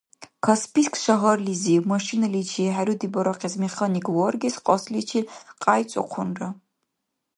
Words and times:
Каспийск 0.45 0.93
шагьарлизив, 1.03 1.81
машиналичи 1.93 2.63
хӏерудибарахъес 2.75 3.53
механик 3.63 4.05
варгес 4.15 4.55
кьасличил 4.65 5.25
къяйцӏухъунра. 5.63 6.49